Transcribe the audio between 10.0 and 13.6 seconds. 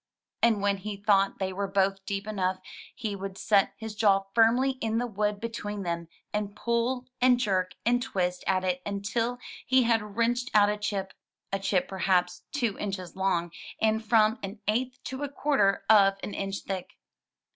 wrenched out a chip— a chip perhaps two inches long,